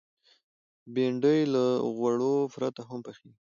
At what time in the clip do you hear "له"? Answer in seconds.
1.53-1.63